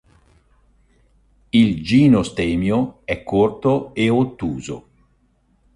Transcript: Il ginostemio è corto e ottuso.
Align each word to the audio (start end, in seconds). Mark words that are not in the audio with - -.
Il 1.51 1.83
ginostemio 1.85 3.01
è 3.05 3.21
corto 3.23 3.93
e 3.93 4.09
ottuso. 4.09 4.87